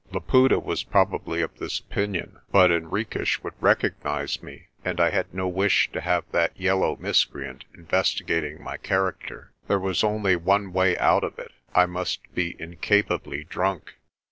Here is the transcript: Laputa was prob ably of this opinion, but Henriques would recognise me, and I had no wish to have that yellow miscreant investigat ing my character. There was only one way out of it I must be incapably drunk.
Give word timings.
Laputa 0.11 0.57
was 0.57 0.81
prob 0.83 1.13
ably 1.13 1.41
of 1.43 1.55
this 1.59 1.77
opinion, 1.77 2.39
but 2.51 2.71
Henriques 2.71 3.43
would 3.43 3.53
recognise 3.61 4.41
me, 4.41 4.69
and 4.83 4.99
I 4.99 5.11
had 5.11 5.31
no 5.31 5.47
wish 5.47 5.91
to 5.91 6.01
have 6.01 6.23
that 6.31 6.59
yellow 6.59 6.95
miscreant 6.95 7.65
investigat 7.77 8.43
ing 8.49 8.63
my 8.63 8.77
character. 8.77 9.53
There 9.67 9.77
was 9.77 10.03
only 10.03 10.35
one 10.35 10.73
way 10.73 10.97
out 10.97 11.23
of 11.23 11.37
it 11.37 11.51
I 11.75 11.85
must 11.85 12.33
be 12.33 12.55
incapably 12.59 13.43
drunk. 13.43 13.93